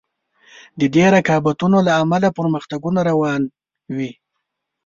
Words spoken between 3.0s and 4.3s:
روان وي.